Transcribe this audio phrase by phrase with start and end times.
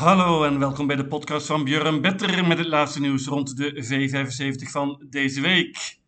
[0.00, 3.84] Hallo en welkom bij de podcast van Björn Better met het laatste nieuws rond de
[3.84, 5.98] V75 van deze week.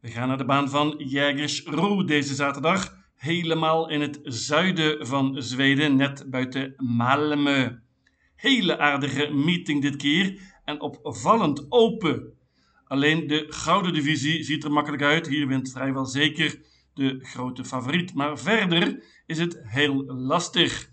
[0.00, 5.96] We gaan naar de baan van Jägersro deze zaterdag, helemaal in het zuiden van Zweden,
[5.96, 7.72] net buiten Malmö.
[8.36, 12.32] Hele aardige meeting dit keer en opvallend open.
[12.84, 15.28] Alleen de gouden divisie ziet er makkelijk uit.
[15.28, 16.60] Hier wint vrijwel zeker
[16.94, 18.14] de grote favoriet.
[18.14, 20.92] Maar verder is het heel lastig.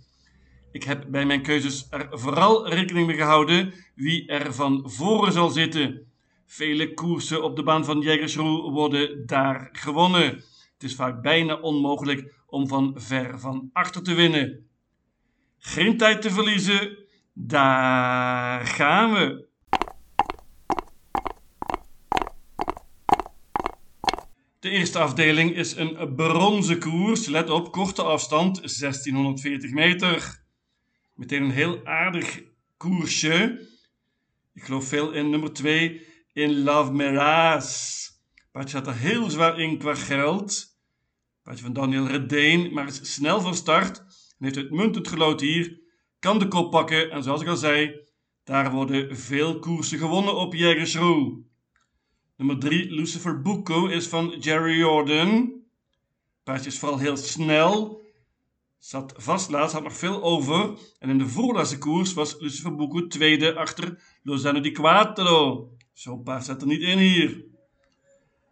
[0.71, 5.49] Ik heb bij mijn keuzes er vooral rekening mee gehouden wie er van voren zal
[5.49, 6.11] zitten.
[6.45, 10.25] Vele koersen op de baan van Jägersro worden daar gewonnen.
[10.73, 14.69] Het is vaak bijna onmogelijk om van ver van achter te winnen.
[15.57, 16.97] Geen tijd te verliezen,
[17.33, 19.49] daar gaan we.
[24.59, 27.25] De eerste afdeling is een bronzen koers.
[27.25, 30.40] Let op, korte afstand, 1640 meter.
[31.13, 32.41] Meteen een heel aardig
[32.77, 33.67] koersje.
[34.53, 36.01] Ik geloof veel in nummer 2
[36.33, 37.99] in Love Miraz.
[38.51, 40.77] Paardje gaat er heel zwaar in qua geld.
[41.43, 43.97] Paardje van Daniel Redeen, maar is snel van start.
[43.97, 45.79] En heeft uitmuntend gelood hier.
[46.19, 47.11] Kan de kop pakken.
[47.11, 48.01] En zoals ik al zei,
[48.43, 51.43] daar worden veel koersen gewonnen op Jägersro.
[52.35, 55.53] Nummer 3, Lucifer Bucco, is van Jerry Jordan.
[56.43, 58.01] Paardje is vooral heel snel.
[58.81, 60.77] Zat vast laatst, had nog veel over.
[60.99, 65.69] En in de voorlaatste koers was Lucifer Bucco tweede achter Lozano di Quattro.
[65.93, 67.45] Zo'n paard zat er niet in hier.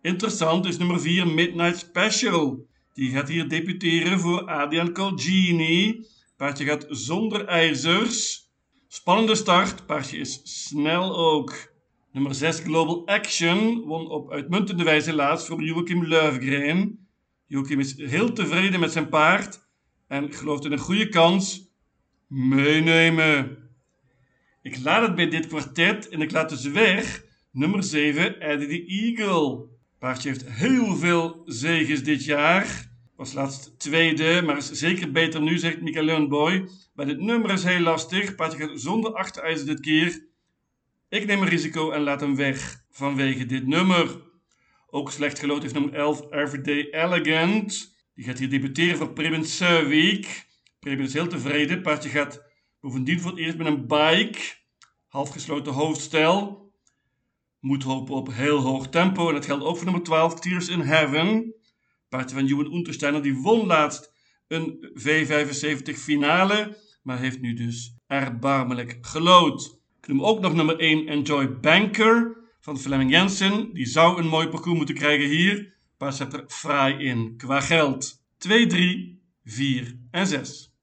[0.02, 2.68] Interessant is nummer 4 Midnight Special.
[2.94, 6.06] Die gaat hier debuteren voor Adrian Colgini.
[6.38, 8.48] Paardje gaat zonder ijzers.
[8.88, 9.86] Spannende start.
[9.86, 11.74] Paardje is snel ook.
[12.12, 17.08] Nummer 6 Global Action won op uitmuntende wijze laatst voor Joachim Löfgren.
[17.46, 19.68] Joachim is heel tevreden met zijn paard
[20.10, 21.68] en gelooft in een goede kans.
[22.28, 23.58] Meenemen.
[24.62, 28.86] Ik laat het bij dit kwartet en ik laat dus weg nummer 7 Eddie the
[28.86, 29.68] Eagle.
[30.00, 32.92] Paardje heeft heel veel zegens dit jaar.
[33.16, 36.70] Was laatst tweede, maar is zeker beter nu, zegt Mika Lundboy.
[36.94, 38.36] Bij dit nummer is heel lastig.
[38.36, 40.28] Paardje gaat zonder achterijzer dit keer.
[41.10, 44.22] Ik neem een risico en laat hem weg vanwege dit nummer.
[44.90, 47.98] Ook slecht geloot heeft nummer 11 Everyday Elegant.
[48.20, 50.48] Die gaat hier debuteren voor Preben Week.
[50.80, 51.82] Preben is heel tevreden.
[51.82, 52.44] Paardje gaat
[52.80, 54.40] bovendien voor het eerst met een bike.
[55.08, 56.72] Halfgesloten hoofdstel.
[57.60, 59.28] Moet hopen op heel hoog tempo.
[59.28, 61.54] En dat geldt ook voor nummer 12 Tears in Heaven.
[62.10, 63.22] Paardje van Juwen Untersteiner.
[63.22, 64.14] Die won laatst
[64.48, 66.78] een V75 finale.
[67.04, 69.82] Maar heeft nu dus erbarmelijk gelood.
[70.02, 73.74] Ik noem ook nog nummer 1 Enjoy Banker van Fleming Jensen.
[73.74, 75.78] Die zou een mooi parcours moeten krijgen hier.
[76.00, 78.24] Paar zet er fraai in qua geld.
[78.38, 80.74] 2, 3, 4 en 6.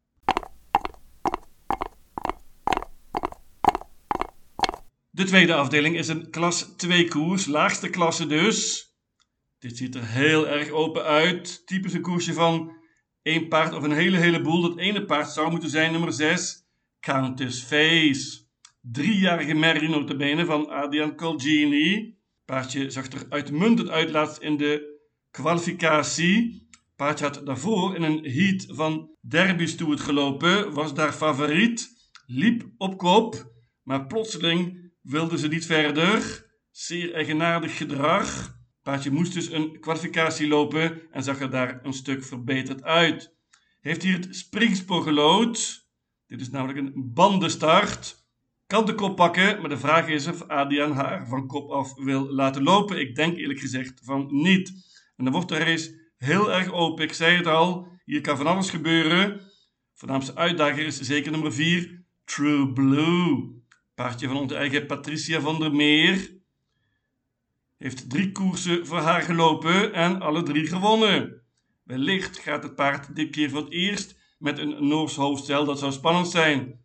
[5.10, 8.90] De tweede afdeling is een klas 2 koers, laagste klasse dus.
[9.58, 11.66] Dit ziet er heel erg open uit.
[11.66, 12.76] Typisch koersje van
[13.22, 14.60] één paard of een hele heleboel.
[14.60, 16.66] Dat ene paard zou moeten zijn nummer 6,
[17.00, 18.44] Countess Face.
[18.80, 22.16] Driejarige Mary notabene van Adrian Colgini.
[22.44, 24.94] Paardje zag er uitmuntend uit laatst in de
[25.36, 26.68] kwalificatie.
[26.96, 31.88] Paardje had daarvoor in een heat van derbies toe het gelopen, was daar favoriet,
[32.26, 33.52] liep op kop,
[33.82, 36.44] maar plotseling wilde ze niet verder.
[36.70, 38.54] Zeer eigenaardig gedrag.
[38.82, 43.34] Paardje moest dus een kwalificatie lopen en zag er daar een stuk verbeterd uit.
[43.80, 45.86] Heeft hier het springspoor gelood.
[46.26, 48.24] Dit is namelijk een bandenstart.
[48.66, 52.32] Kan de kop pakken, maar de vraag is of Adriaan haar van kop af wil
[52.32, 53.00] laten lopen.
[53.00, 54.94] Ik denk eerlijk gezegd van niet.
[55.16, 57.04] En dan wordt de race heel erg open.
[57.04, 59.40] Ik zei het al, hier kan van alles gebeuren.
[59.94, 63.54] Voornaamste uitdager is zeker nummer 4, True Blue.
[63.94, 66.34] Paardje van onze eigen Patricia van der Meer.
[67.76, 71.42] Heeft drie koersen voor haar gelopen en alle drie gewonnen.
[71.82, 75.64] Wellicht gaat het paard dit keer voor het eerst met een Noors hoofdstel.
[75.64, 76.80] Dat zou spannend zijn.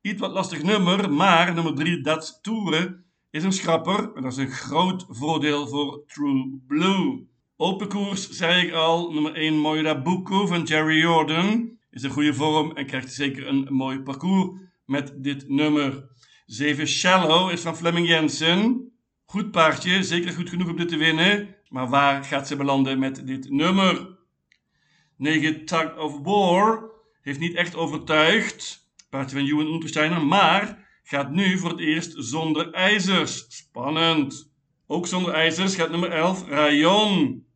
[0.00, 4.12] Iets wat lastig nummer, maar nummer 3, Dat Toeren, is een schrapper.
[4.14, 7.28] En dat is een groot voordeel voor True Blue.
[7.62, 11.78] Open koers, zei ik al, nummer 1 Moira Buku van Jerry Jordan.
[11.90, 16.08] Is een goede vorm en krijgt zeker een mooi parcours met dit nummer.
[16.46, 18.92] 7 Shallow is van Fleming Jensen.
[19.24, 21.56] Goed paardje, zeker goed genoeg om dit te winnen.
[21.68, 24.18] Maar waar gaat ze belanden met dit nummer?
[25.16, 26.90] 9 Tug of War
[27.22, 28.90] heeft niet echt overtuigd.
[29.10, 33.46] Paardje van Ewan Untersteiner, maar gaat nu voor het eerst zonder ijzers.
[33.48, 34.52] Spannend.
[34.86, 37.48] Ook zonder ijzers gaat nummer 11 Rayon.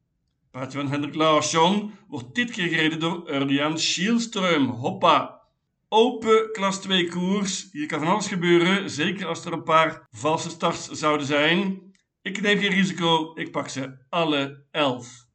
[0.55, 4.67] Paardje van Hendrik Larsson wordt dit keer gereden door Örjan Schielström.
[4.67, 5.43] Hoppa.
[5.89, 7.69] open klas 2 koers.
[7.73, 11.81] Hier kan van alles gebeuren, zeker als er een paar valse starts zouden zijn.
[12.23, 15.27] Ik neem geen risico, ik pak ze alle 11.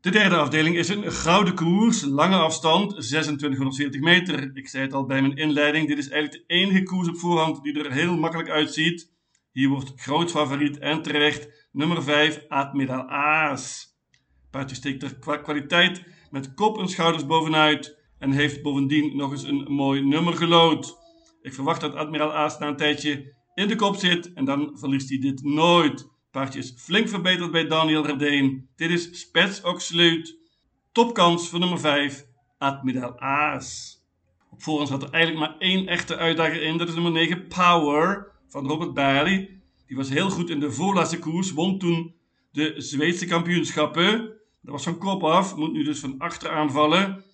[0.00, 4.50] De derde afdeling is een gouden koers, lange afstand, 2640 meter.
[4.54, 7.62] Ik zei het al bij mijn inleiding, dit is eigenlijk de enige koers op voorhand
[7.62, 9.14] die er heel makkelijk uitziet.
[9.56, 13.86] Hier wordt groot favoriet en terecht nummer 5 Admiral Aas.
[14.50, 19.42] Paardje steekt er qua kwaliteit met kop en schouders bovenuit en heeft bovendien nog eens
[19.42, 20.98] een mooi nummer gelood.
[21.42, 25.08] Ik verwacht dat Admiral Aas na een tijdje in de kop zit en dan verliest
[25.08, 26.10] hij dit nooit.
[26.30, 28.68] Paardje is flink verbeterd bij Daniel Redeen.
[28.76, 30.36] Dit is Spets Oxluit.
[30.92, 32.26] Topkans voor nummer 5,
[32.58, 33.98] Admiral Aas.
[34.50, 36.76] Op voorhand zat er eigenlijk maar één echte uitdager in.
[36.76, 39.60] Dat is nummer 9, Power van Robert Bailey.
[39.86, 41.52] Die was heel goed in de voorlaatste koers.
[41.52, 42.14] Won toen
[42.50, 44.18] de Zweedse kampioenschappen.
[44.62, 45.56] Dat was van kop af.
[45.56, 47.24] Moet nu dus van achter aanvallen.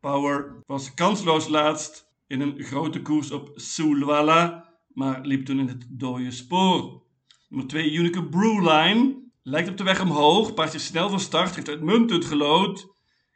[0.00, 4.68] Power was kansloos laatst in een grote koers op Sulwala.
[4.88, 7.02] Maar liep toen in het dode spoor.
[7.48, 9.24] Nummer 2, Unique Brewline.
[9.42, 10.54] Lijkt op de weg omhoog.
[10.54, 11.54] Paardje snel van start.
[11.54, 12.94] Heeft uitmuntend gelood.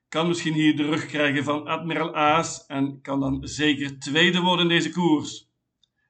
[0.08, 2.66] Kan misschien hier de rug krijgen van Admiral Aas.
[2.66, 5.49] En kan dan zeker tweede worden in deze koers.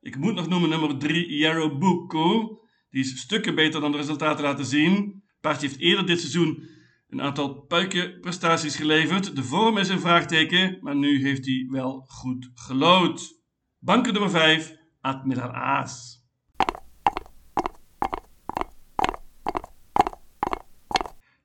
[0.01, 2.59] Ik moet nog noemen nummer 3, Yarobuku.
[2.91, 5.23] Die is stukken beter dan de resultaten laten zien.
[5.41, 6.69] Paardje heeft eerder dit seizoen
[7.09, 9.37] een aantal puikenprestaties geleverd.
[9.37, 13.41] De vorm is een vraagteken, maar nu heeft hij wel goed gelood.
[13.79, 16.25] Banken nummer 5, Admiral Aas.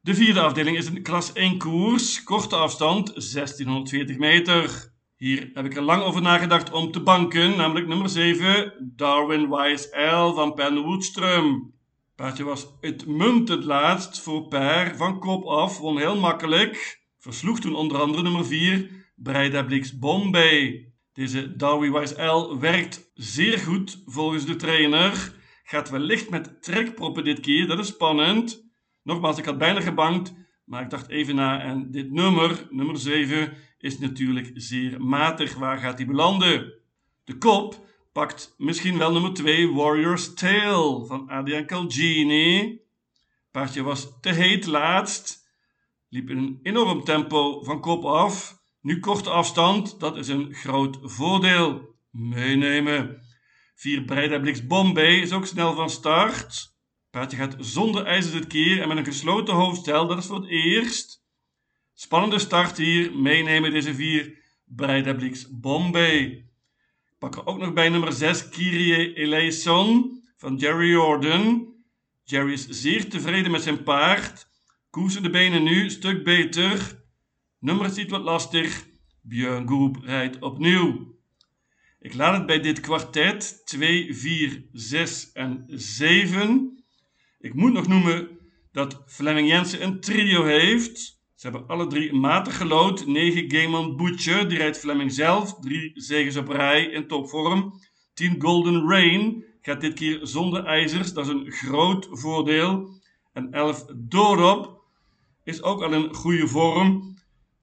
[0.02, 4.94] De vierde afdeling is een klas 1 koers, korte afstand, 1640 meter.
[5.26, 10.00] Hier heb ik er lang over nagedacht om te banken, namelijk nummer 7, Darwin Wise
[10.00, 11.74] L van Ben Woodstrom.
[12.16, 17.02] Paardje was uitmuntend laatst voor Per, van kop af, won heel makkelijk.
[17.20, 20.90] Versloeg toen onder andere nummer 4, Breida Blix Bombay.
[21.14, 25.34] Deze Darwin Wise L werkt zeer goed volgens de trainer.
[25.64, 28.66] Gaat wellicht met trekproppen dit keer, dat is spannend.
[29.04, 30.34] Nogmaals, ik had bijna gebankt,
[30.66, 33.54] maar ik dacht even na en dit nummer, nummer 7,
[33.86, 35.54] is natuurlijk zeer matig.
[35.54, 36.74] Waar gaat hij belanden?
[37.24, 42.80] De kop pakt misschien wel nummer 2, Warrior's Tale van Adrian Calgini.
[43.52, 45.44] Paardje was te heet laatst.
[46.10, 48.64] Liep in een enorm tempo van kop af.
[48.82, 51.96] Nu korte afstand, dat is een groot voordeel.
[52.10, 53.22] Meenemen.
[53.76, 56.74] 4 Breida Blix Bombay is ook snel van start.
[57.10, 60.08] Paardje gaat zonder ijzers dit keer en met een gesloten hoofdstel.
[60.08, 61.25] Dat is voor het eerst.
[61.98, 63.18] Spannende start hier.
[63.18, 64.38] Meenemen deze vier.
[64.66, 66.22] Breidablix Bombay.
[67.06, 71.74] Ik pak er ook nog bij nummer 6 Kyrie Eleison van Jerry Jordan.
[72.24, 74.48] Jerry is zeer tevreden met zijn paard.
[74.90, 77.04] Koersen de benen nu stuk beter.
[77.60, 78.86] Nummer is iets wat lastig.
[79.22, 81.16] Björn Goep rijdt opnieuw.
[82.00, 86.84] Ik laat het bij dit kwartet 2, 4, 6 en 7.
[87.40, 88.30] Ik moet nog noemen
[88.72, 91.15] dat Fleming Jensen een trio heeft.
[91.46, 93.06] Ze hebben alle drie matig gelood.
[93.06, 95.60] 9 Gaiman Butcher, die rijdt Fleming zelf.
[95.60, 97.74] 3 zegens op rij in topvorm.
[98.14, 101.14] 10 Golden Rain gaat dit keer zonder ijzers.
[101.14, 102.90] Dat is een groot voordeel.
[103.34, 104.84] En 11 Doorop
[105.44, 107.18] is ook al in goede vorm.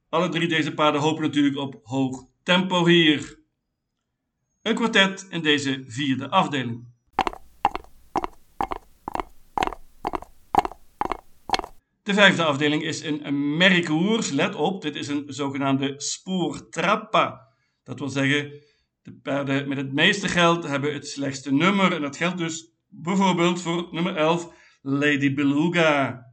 [0.08, 3.38] Alle drie deze paarden hopen natuurlijk op hoog tempo hier.
[4.62, 6.91] Een kwartet in deze vierde afdeling.
[12.02, 14.30] De vijfde afdeling is een merkkoers.
[14.30, 17.49] Let op, dit is een zogenaamde spoortrappa.
[17.82, 18.52] Dat wil zeggen,
[19.02, 21.92] de paarden met het meeste geld hebben het slechtste nummer.
[21.92, 26.26] En dat geldt dus bijvoorbeeld voor nummer 11, Lady Beluga.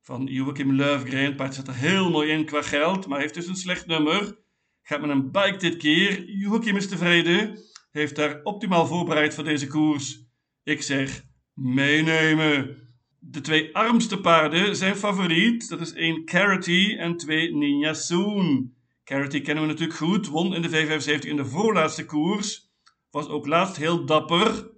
[0.00, 1.24] Van Joachim Löfgren.
[1.24, 4.38] Het paard zit er heel mooi in qua geld, maar heeft dus een slecht nummer.
[4.82, 6.24] Gaat met een bike dit keer.
[6.24, 7.58] Joachim is tevreden.
[7.90, 10.24] Heeft daar optimaal voorbereid voor deze koers.
[10.62, 11.22] Ik zeg,
[11.54, 12.91] meenemen.
[13.24, 15.68] De twee armste paarden zijn favoriet.
[15.68, 18.74] Dat is één Carity en twee Ninja Soon.
[19.04, 20.26] Carity kennen we natuurlijk goed.
[20.26, 22.70] Won in de V75 in de voorlaatste koers.
[23.10, 24.70] Was ook laatst heel dapper.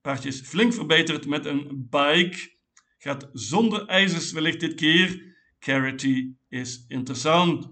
[0.00, 2.50] Paardje is flink verbeterd met een bike.
[2.98, 5.34] Gaat zonder ijzers wellicht dit keer.
[5.58, 7.68] Carity is interessant.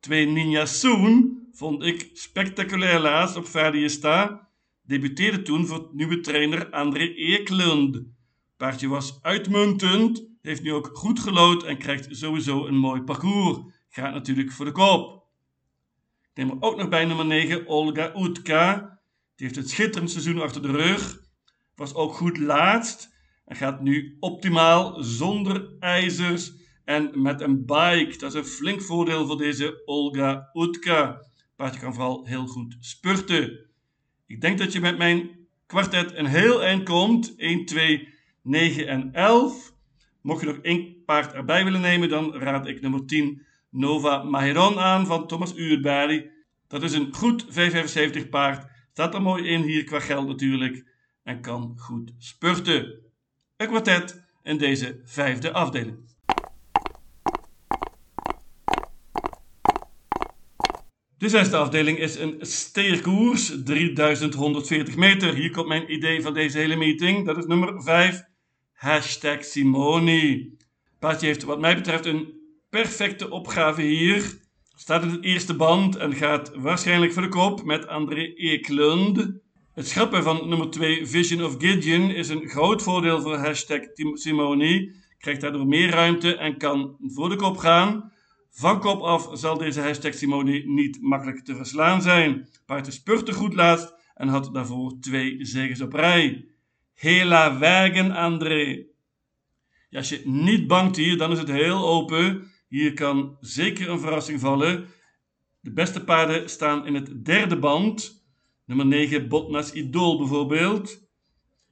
[0.00, 3.46] Twee Ninja Soon vond ik spectaculair laatst op
[3.86, 4.48] Sta.
[4.82, 8.02] Debuteerde toen voor nieuwe trainer André Eklund.
[8.62, 13.58] Paardje was uitmuntend, heeft nu ook goed gelood en krijgt sowieso een mooi parcours.
[13.88, 15.26] Gaat natuurlijk voor de kop.
[16.22, 19.00] Ik neem er ook nog bij nummer 9 Olga Utka.
[19.36, 21.20] Die heeft het schitterend seizoen achter de rug.
[21.74, 23.14] Was ook goed laatst
[23.44, 26.52] en gaat nu optimaal zonder ijzers
[26.84, 28.16] en met een bike.
[28.18, 31.26] Dat is een flink voordeel voor deze Olga Utka.
[31.56, 33.70] Paardje kan vooral heel goed spurten.
[34.26, 35.30] Ik denk dat je met mijn
[35.66, 37.34] kwartet een heel eind komt.
[37.36, 38.11] 1, 2,
[38.42, 39.72] 9 en 11.
[40.22, 44.78] Mocht je nog één paard erbij willen nemen, dan raad ik nummer 10 Nova Maheron
[44.78, 46.30] aan van Thomas Uurberry.
[46.68, 48.70] Dat is een goed 575 paard.
[48.92, 50.84] Staat er mooi in hier qua geld natuurlijk.
[51.22, 53.00] En kan goed spurten.
[53.56, 56.10] Een kwartet in deze vijfde afdeling.
[61.18, 65.34] De zesde afdeling is een steerkoers, 3140 meter.
[65.34, 67.26] Hier komt mijn idee van deze hele meeting.
[67.26, 68.24] Dat is nummer 5,
[68.82, 70.56] hashtag Simoni.
[70.98, 72.32] Paardje heeft wat mij betreft een
[72.70, 74.40] perfecte opgave hier.
[74.74, 79.32] Staat in het eerste band en gaat waarschijnlijk voor de kop met André Eklund.
[79.72, 83.80] Het schrappen van nummer 2 Vision of Gideon is een groot voordeel voor hashtag
[84.12, 84.94] Simoni.
[85.18, 88.12] Krijgt daardoor meer ruimte en kan voor de kop gaan.
[88.50, 92.48] Van kop af zal deze hashtag Simoni niet makkelijk te verslaan zijn.
[92.66, 96.51] Paard spurte goed laatst en had daarvoor twee zegens op rij.
[97.02, 98.86] Hela wagen André.
[99.88, 102.50] Ja, als je niet bangt hier, dan is het heel open.
[102.68, 104.86] Hier kan zeker een verrassing vallen.
[105.60, 108.24] De beste paarden staan in het derde band.
[108.66, 111.08] Nummer 9, Botnas Idol bijvoorbeeld.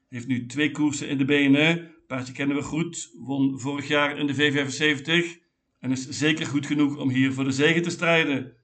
[0.09, 1.95] Heeft nu twee koersen in de benen.
[2.07, 3.11] Paardje kennen we goed.
[3.19, 5.41] Won vorig jaar in de V75.
[5.79, 8.57] En is zeker goed genoeg om hier voor de zegen te strijden.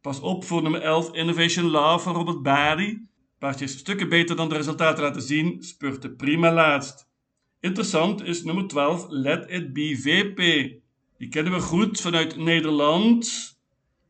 [0.00, 3.08] Pas op voor nummer 11, Innovation Love van Robert Bari.
[3.38, 5.62] Paardje is stukken beter dan de resultaten laten zien.
[5.62, 7.08] Spurte prima laatst.
[7.60, 10.36] Interessant is nummer 12, Let It Be VP.
[11.18, 13.56] Die kennen we goed vanuit Nederland.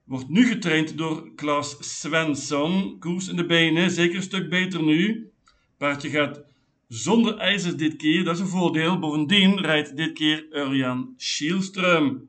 [0.05, 2.99] Wordt nu getraind door Klaas Svensson.
[2.99, 5.31] Koers in de benen, zeker een stuk beter nu.
[5.79, 6.45] Paardje gaat
[6.89, 8.99] zonder ijzers dit keer, dat is een voordeel.
[8.99, 12.29] Bovendien rijdt dit keer Urjan Schielström.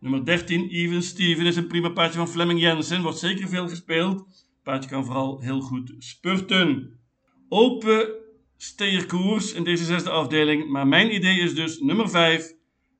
[0.00, 3.02] Nummer 13, Even Steven, is een prima paardje van Fleming Jensen.
[3.02, 4.41] Wordt zeker veel gespeeld.
[4.62, 7.00] Paardje kan vooral heel goed spurten.
[7.48, 8.08] Open
[8.56, 10.70] steerkoers in deze zesde afdeling.
[10.70, 12.52] Maar mijn idee is dus nummer 5,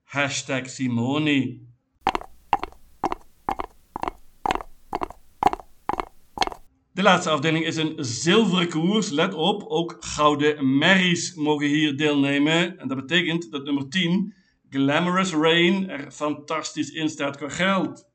[0.03, 1.71] hashtag Simoni.
[6.93, 9.11] De laatste afdeling is een zilveren koers.
[9.11, 12.79] Let op, ook gouden merries mogen hier deelnemen.
[12.79, 14.35] En dat betekent dat nummer 10,
[14.71, 18.11] Glamorous Rain, er fantastisch in staat qua geld.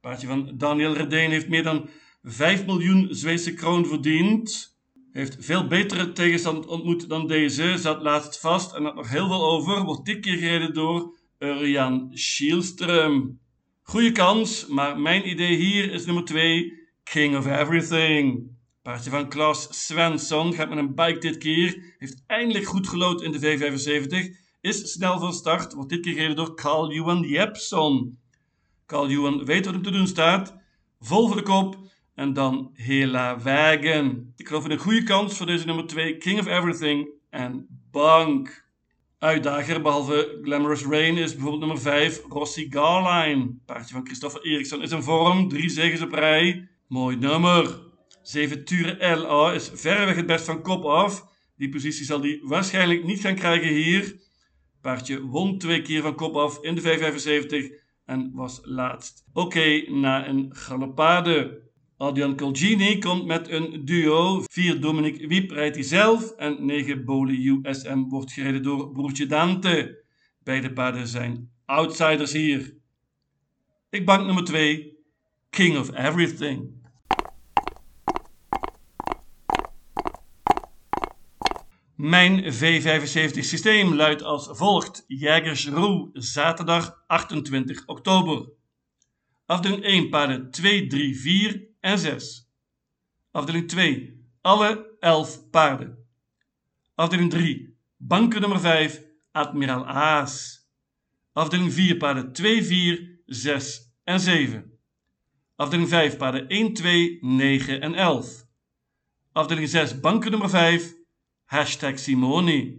[0.00, 1.88] Paardje van Daniel Redeen heeft meer dan
[2.26, 4.76] 5 miljoen Zweedse kroon verdiend.
[5.12, 7.78] Heeft veel betere tegenstand ontmoet dan deze.
[7.78, 9.82] Zat laatst vast en had nog heel veel over.
[9.82, 13.38] Wordt dit keer gereden door Urjan Schielström.
[13.82, 16.72] Goeie kans, maar mijn idee hier is nummer 2.
[17.02, 18.50] King of Everything.
[18.82, 21.94] Paardje van Klaas Svensson gaat met een bike dit keer.
[21.98, 24.36] Heeft eindelijk goed gelood in de V75.
[24.60, 25.72] Is snel van start.
[25.72, 28.18] Wordt dit keer gereden door Carl Johan Jepson.
[28.86, 30.56] Carl Johan weet wat hem te doen staat.
[31.00, 31.82] Vol voor de kop.
[32.14, 34.32] En dan Hela Wagen.
[34.36, 36.16] Ik geloof in een goede kans voor deze nummer 2.
[36.16, 37.08] King of Everything.
[37.30, 38.64] En Bank.
[39.18, 43.54] Uitdager, behalve Glamorous Rain, is bijvoorbeeld nummer 5 Rossi Garline.
[43.66, 45.48] Paardje van Christopher Eriksson is in vorm.
[45.48, 46.68] Drie zegens op rij.
[46.88, 47.82] Mooi nummer.
[48.22, 51.26] 7 Ture LA is verreweg het best van kop af.
[51.56, 54.16] Die positie zal hij waarschijnlijk niet gaan krijgen hier.
[54.80, 57.70] Paardje won twee keer van kop af in de 575
[58.04, 59.24] en was laatst.
[59.32, 61.63] Oké, na een galoppade.
[62.04, 64.42] Adrian Colgini komt met een duo.
[64.50, 70.04] 4 Dominic Wiep rijdt hij zelf en 9 Boli USM wordt gereden door broertje Dante.
[70.42, 72.74] Beide paarden zijn outsiders hier.
[73.90, 74.96] Ik bank nummer 2,
[75.50, 76.82] King of Everything.
[81.94, 85.04] Mijn V75 systeem luidt als volgt.
[85.06, 88.48] Jägersroe, zaterdag 28 oktober.
[89.46, 92.50] Afdeling 1, paarden 2, 3, 4 en 6.
[93.30, 95.98] Afdeling 2, alle 11 paarden.
[96.94, 100.66] Afdeling 3, banken nummer 5, Admiraal Aas.
[101.32, 104.64] Afdeling 4, paarden 2, 4, 6 en 7.
[105.56, 108.44] Afdeling 5, paarden 1, 2, 9 en 11.
[109.32, 110.94] Afdeling 6, banken nummer 5,
[111.44, 112.78] hashtag Simoni.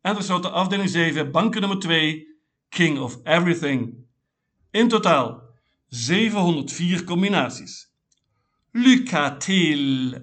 [0.00, 2.26] En tenslotte afdeling 7, banken nummer 2,
[2.68, 4.06] King of Everything.
[4.70, 5.42] In totaal
[5.88, 7.87] 704 combinaties.
[8.74, 10.16] Lycka till!